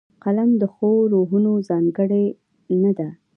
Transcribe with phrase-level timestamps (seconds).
[0.23, 3.09] قلم د ښو روحونو ځانګړنه ده